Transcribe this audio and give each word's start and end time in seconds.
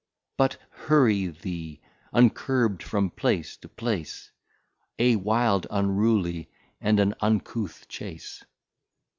But 0.35 0.57
hurry 0.71 1.27
thee, 1.27 1.79
uncurb'd, 2.11 2.81
from 2.81 3.11
place 3.11 3.55
to 3.57 3.69
place, 3.69 4.31
A 4.97 5.15
wild, 5.17 5.67
unruly, 5.69 6.49
and 6.81 6.99
an 6.99 7.13
Uncouth 7.21 7.87
Chace. 7.87 8.43